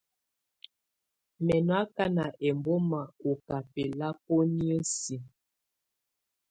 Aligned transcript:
Mɛ̀ 1.45 1.59
nɔ̀ 1.67 1.79
akana 1.83 2.25
ɛmbɔ̀ma 2.47 3.01
ɔ̀ 3.27 3.35
kà 3.45 3.57
bɛlabɔ̀nɛ̀á 3.73 4.79
siǝ. 4.95 5.21